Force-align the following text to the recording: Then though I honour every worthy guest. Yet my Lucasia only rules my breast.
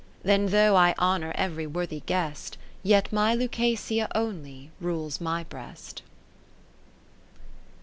Then 0.23 0.47
though 0.47 0.75
I 0.75 0.95
honour 0.97 1.31
every 1.35 1.67
worthy 1.67 1.99
guest. 2.07 2.57
Yet 2.81 3.13
my 3.13 3.35
Lucasia 3.35 4.07
only 4.15 4.71
rules 4.79 5.21
my 5.21 5.43
breast. 5.43 6.01